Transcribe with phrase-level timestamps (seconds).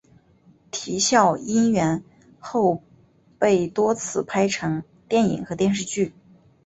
[0.71, 2.03] 啼笑因缘
[2.39, 2.81] 后
[3.37, 6.11] 被多次拍成电影和电视剧。